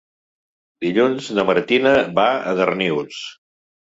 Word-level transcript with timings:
Dilluns 0.85 1.27
na 1.39 1.43
Martina 1.49 1.93
va 2.19 2.25
a 2.39 2.53
Darnius. 2.61 3.21